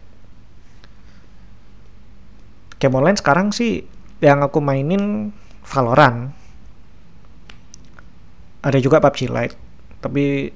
[2.77, 3.83] Game online sekarang sih
[4.21, 5.33] yang aku mainin
[5.65, 6.29] Valorant.
[8.61, 9.57] Ada juga PUBG Lite.
[10.01, 10.53] Tapi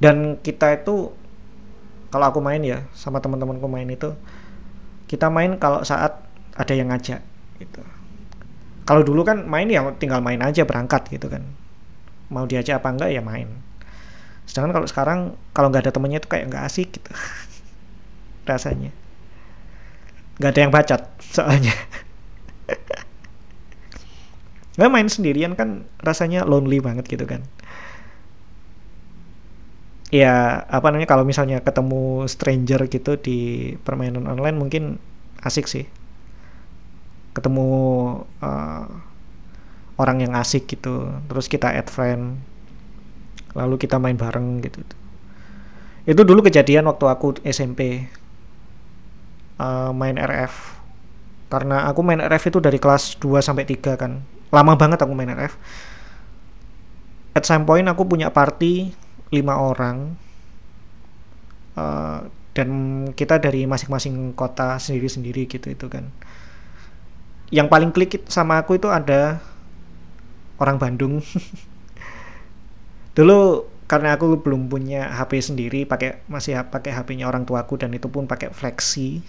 [0.00, 1.12] dan kita itu
[2.08, 4.16] kalau aku main ya sama teman-temanku main itu
[5.04, 6.24] kita main kalau saat
[6.56, 7.20] ada yang ngajak
[7.60, 7.84] gitu
[8.90, 11.46] kalau dulu kan main ya tinggal main aja berangkat gitu kan.
[12.26, 13.46] Mau diajak apa enggak ya main.
[14.50, 15.18] Sedangkan kalau sekarang
[15.54, 17.06] kalau nggak ada temennya itu kayak nggak asik gitu.
[18.50, 18.90] Rasanya.
[20.42, 21.70] Nggak ada yang bacot soalnya.
[24.74, 27.44] Nggak main sendirian kan rasanya lonely banget gitu kan.
[30.10, 33.38] Ya apa namanya kalau misalnya ketemu stranger gitu di
[33.86, 34.96] permainan online mungkin
[35.44, 35.86] asik sih
[37.36, 37.68] ketemu
[38.42, 38.86] uh,
[40.00, 41.08] orang yang asik gitu.
[41.30, 42.40] Terus kita add friend
[43.54, 44.82] lalu kita main bareng gitu.
[46.06, 48.06] Itu dulu kejadian waktu aku SMP
[49.58, 50.78] uh, main RF
[51.50, 54.22] karena aku main RF itu dari kelas 2 sampai 3 kan.
[54.50, 55.54] Lama banget aku main RF
[57.34, 58.90] at some point aku punya party
[59.30, 60.18] lima orang
[61.78, 62.68] uh, dan
[63.14, 66.10] kita dari masing-masing kota sendiri-sendiri gitu itu kan
[67.50, 69.42] yang paling klik sama aku itu ada
[70.62, 71.18] orang Bandung.
[73.18, 78.06] Dulu karena aku belum punya HP sendiri pakai masih pakai HP-nya orang tuaku dan itu
[78.06, 79.18] pun pakai flexi.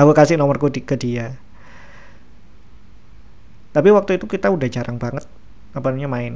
[0.00, 1.36] Aku kasih nomorku di, ke dia.
[3.76, 5.28] Tapi waktu itu kita udah jarang banget
[5.76, 6.34] apa namanya main.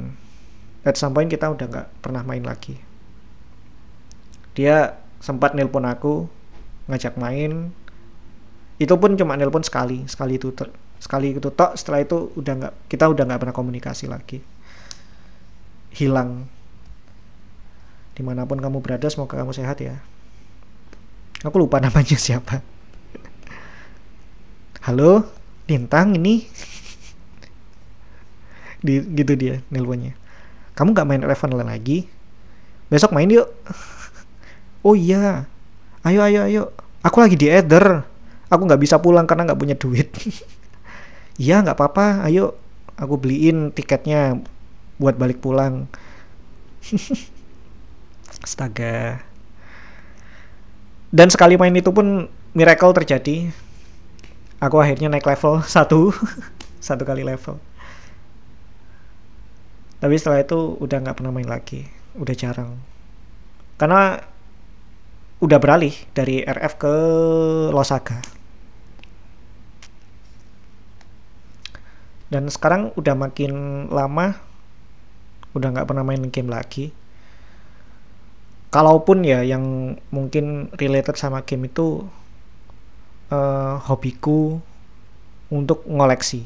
[0.85, 2.77] At some point kita udah nggak pernah main lagi.
[4.53, 6.29] Dia sempat nelpon aku
[6.93, 7.73] ngajak main
[8.77, 10.69] itu pun cuma nelpon sekali sekali itu ter,
[11.01, 14.45] sekali itu tok setelah itu udah nggak kita udah nggak pernah komunikasi lagi.
[15.97, 16.45] Hilang.
[18.13, 19.97] Di mana pun kamu berada semoga kamu sehat ya.
[21.41, 22.61] Aku lupa namanya siapa.
[24.85, 25.25] Halo?
[25.67, 26.47] Lintang ini?
[28.87, 30.13] Di, gitu dia nelponnya.
[30.77, 32.05] Kamu nggak main Eleven lagi?
[32.93, 33.49] Besok main yuk.
[34.87, 35.51] Oh iya.
[36.07, 36.63] Ayo ayo ayo.
[37.03, 38.07] Aku lagi di Ether
[38.51, 40.11] aku nggak bisa pulang karena nggak punya duit.
[41.37, 42.25] Iya nggak apa-apa.
[42.25, 42.57] Ayo
[42.97, 44.41] aku beliin tiketnya
[44.97, 45.85] buat balik pulang.
[48.45, 49.21] Astaga.
[51.13, 53.53] Dan sekali main itu pun miracle terjadi.
[54.65, 56.09] Aku akhirnya naik level satu.
[56.81, 57.61] Satu kali level.
[60.01, 61.85] Tapi setelah itu udah nggak pernah main lagi.
[62.17, 62.81] Udah jarang.
[63.77, 64.25] Karena
[65.45, 66.95] udah beralih dari RF ke
[67.77, 68.36] Losaga
[72.33, 74.35] dan sekarang udah makin lama
[75.55, 76.93] udah nggak pernah main game lagi
[78.77, 82.05] kalaupun ya yang mungkin related sama game itu
[83.31, 84.61] uh, hobiku
[85.49, 86.45] untuk ngoleksi.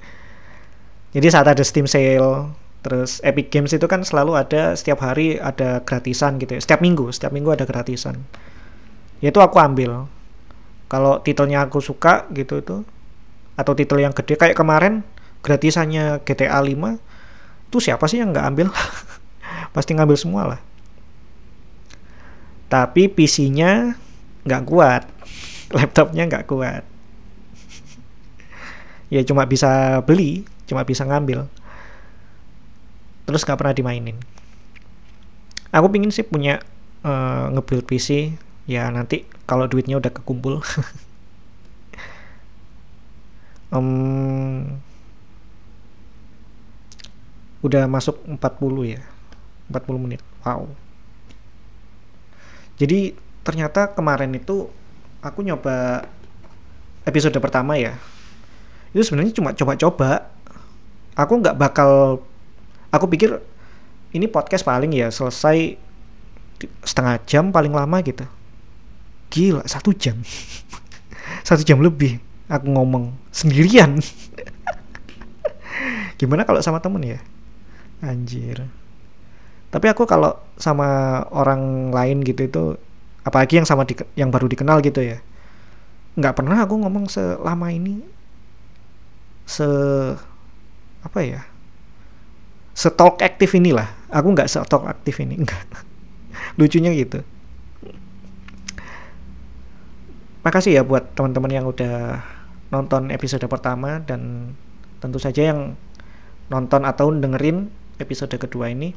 [1.14, 2.54] Jadi saat ada Steam sale,
[2.86, 6.60] terus Epic Games itu kan selalu ada setiap hari ada gratisan gitu ya.
[6.62, 8.22] Setiap minggu, setiap minggu ada gratisan.
[9.18, 10.06] Itu aku ambil.
[10.90, 12.82] Kalau titelnya aku suka gitu itu
[13.60, 14.40] atau titel yang gede.
[14.40, 15.04] Kayak kemarin
[15.44, 16.72] gratisannya GTA 5
[17.70, 18.68] itu siapa sih yang nggak ambil?
[19.74, 20.60] Pasti ngambil semua lah.
[22.66, 23.94] Tapi PC-nya
[24.48, 25.02] nggak kuat.
[25.76, 26.82] Laptopnya nggak kuat.
[29.10, 31.50] Ya cuma bisa beli cuma bisa ngambil.
[33.26, 34.14] Terus nggak pernah dimainin.
[35.74, 36.62] Aku pingin sih punya
[37.02, 38.38] uh, nge-build PC
[38.70, 40.62] ya nanti kalau duitnya udah kekumpul
[43.70, 44.66] um,
[47.60, 49.02] udah masuk 40 ya
[49.70, 50.20] 40 menit.
[50.42, 50.66] Wow.
[52.80, 53.14] Jadi
[53.46, 54.66] ternyata kemarin itu
[55.20, 56.08] aku nyoba
[57.06, 57.94] episode pertama ya.
[58.90, 60.32] Itu sebenarnya cuma coba-coba.
[61.14, 62.22] Aku nggak bakal
[62.90, 63.38] aku pikir
[64.10, 65.78] ini podcast paling ya selesai
[66.82, 68.26] setengah jam paling lama gitu.
[69.30, 70.18] Gila satu jam.
[71.46, 72.18] Satu jam lebih
[72.50, 74.02] aku ngomong sendirian.
[76.20, 77.22] Gimana kalau sama temen ya?
[78.02, 78.66] Anjir.
[79.70, 82.62] Tapi aku kalau sama orang lain gitu itu
[83.22, 85.22] apalagi yang sama di, yang baru dikenal gitu ya
[86.18, 88.02] nggak pernah aku ngomong selama ini
[89.46, 89.66] se
[91.00, 91.42] apa ya
[92.74, 93.88] setalk aktif inilah.
[94.10, 95.64] Aku nggak setalk aktif ini enggak
[96.58, 97.22] lucunya gitu.
[100.40, 102.24] Makasih ya buat teman-teman yang udah
[102.70, 104.54] nonton episode pertama dan
[105.02, 105.74] tentu saja yang
[106.50, 108.94] nonton atau dengerin episode kedua ini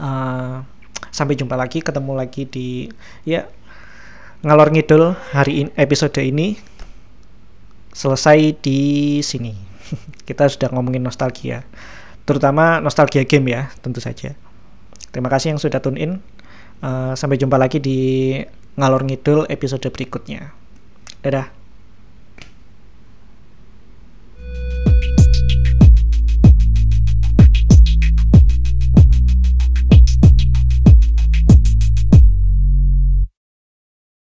[0.00, 0.64] uh,
[1.12, 2.88] sampai jumpa lagi ketemu lagi di
[3.26, 3.48] ya
[4.42, 6.58] ngalor ngidul hari in, episode ini.
[7.92, 9.52] Selesai di sini.
[10.28, 11.64] Kita sudah ngomongin nostalgia
[12.22, 14.32] terutama nostalgia game ya tentu saja.
[15.12, 16.12] Terima kasih yang sudah tune in.
[16.82, 18.40] Uh, sampai jumpa lagi di
[18.74, 20.50] ngalor ngidul episode berikutnya.
[21.22, 21.61] Dadah